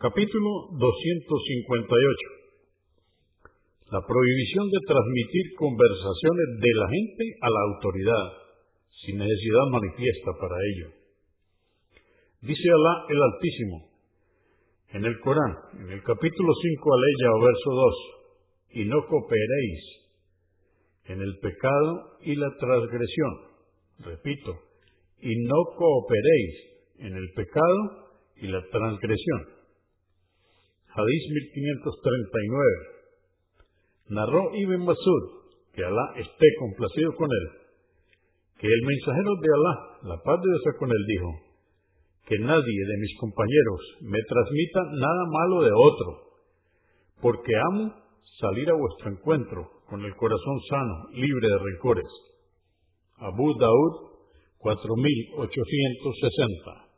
[0.00, 0.88] Capítulo 258.
[3.92, 8.32] La prohibición de transmitir conversaciones de la gente a la autoridad,
[9.04, 10.88] sin necesidad manifiesta para ello.
[12.40, 13.92] Dice Alá el Altísimo
[14.96, 19.84] en el Corán, en el capítulo 5, aleya o verso 2, y no cooperéis
[21.12, 23.32] en el pecado y la transgresión.
[23.98, 24.64] Repito,
[25.20, 26.54] y no cooperéis
[27.00, 29.59] en el pecado y la transgresión.
[30.90, 34.10] Hadís 1539.
[34.10, 35.24] Narró Ibn Masud,
[35.72, 37.48] que Alá esté complacido con él,
[38.58, 41.30] que el mensajero de Alá, la paz de Dios con él, dijo,
[42.26, 46.22] que nadie de mis compañeros me transmita nada malo de otro,
[47.22, 47.94] porque amo
[48.40, 52.10] salir a vuestro encuentro con el corazón sano, libre de rencores.
[53.18, 54.10] Abu Daud
[54.58, 56.89] 4860